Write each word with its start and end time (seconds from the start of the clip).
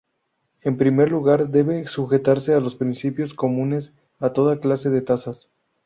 En 0.63 0.77
primer 0.77 1.11
lugar, 1.11 1.49
debe 1.49 1.85
sujetarse 1.85 2.55
a 2.55 2.59
los 2.59 2.75
principios 2.75 3.35
comunes 3.35 3.93
a 4.17 4.33
toda 4.33 4.59
clase 4.59 4.89
de 4.89 5.03
tasas. 5.03 5.51